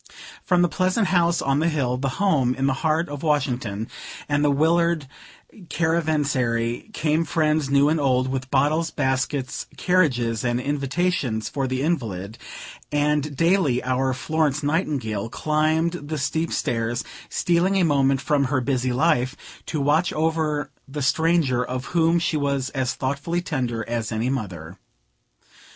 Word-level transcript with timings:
From 0.43 0.63
the 0.63 0.67
pleasant 0.67 1.09
house 1.09 1.43
on 1.43 1.59
the 1.59 1.69
hill, 1.69 1.95
the 1.95 2.09
home 2.17 2.55
in 2.55 2.65
the 2.65 2.73
heart 2.81 3.07
of 3.07 3.21
Washington, 3.21 3.87
and 4.27 4.43
the 4.43 4.49
Willard 4.49 5.05
caravansary, 5.69 6.89
came 6.91 7.23
friends 7.23 7.69
new 7.69 7.87
and 7.87 7.99
old, 7.99 8.27
with 8.27 8.49
bottles, 8.49 8.89
baskets, 8.89 9.67
carriages 9.77 10.43
and 10.43 10.59
invitations 10.59 11.49
for 11.49 11.67
the 11.67 11.83
invalid; 11.83 12.39
and 12.91 13.35
daily 13.37 13.83
our 13.83 14.11
Florence 14.11 14.63
Nightingale 14.63 15.29
climbed 15.29 15.91
the 15.91 16.17
steep 16.17 16.51
stairs, 16.51 17.03
stealing 17.29 17.75
a 17.75 17.83
moment 17.85 18.21
from 18.21 18.45
her 18.45 18.59
busy 18.59 18.91
life, 18.91 19.35
to 19.67 19.79
watch 19.79 20.11
over 20.13 20.71
the 20.87 21.03
stranger, 21.03 21.63
of 21.63 21.85
whom 21.93 22.17
she 22.17 22.37
was 22.37 22.71
as 22.71 22.95
thoughtfully 22.95 23.39
tender 23.39 23.87
as 23.87 24.11
any 24.11 24.31
mother. 24.31 24.79